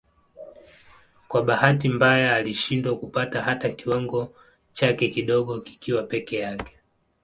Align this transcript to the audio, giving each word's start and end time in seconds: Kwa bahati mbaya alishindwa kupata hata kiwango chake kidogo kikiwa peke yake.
Kwa 1.27 1.43
bahati 1.43 1.89
mbaya 1.89 2.35
alishindwa 2.35 2.97
kupata 2.97 3.41
hata 3.41 3.69
kiwango 3.69 4.33
chake 4.71 5.07
kidogo 5.07 5.61
kikiwa 5.61 6.03
peke 6.03 6.37
yake. 6.39 6.79